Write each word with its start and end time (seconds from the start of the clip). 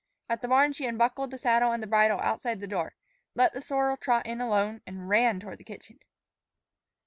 At 0.27 0.41
the 0.41 0.47
barn 0.47 0.73
she 0.73 0.87
unbuckled 0.87 1.29
the 1.29 1.37
saddle 1.37 1.71
and 1.71 1.83
the 1.83 1.85
bridle 1.85 2.19
outside 2.21 2.59
the 2.59 2.65
door, 2.65 2.95
let 3.35 3.53
the 3.53 3.61
sorrel 3.61 3.97
trot 3.97 4.25
in 4.25 4.41
alone, 4.41 4.81
and 4.87 5.07
ran 5.07 5.39
toward 5.39 5.59
the 5.59 5.63
kitchen. 5.63 5.99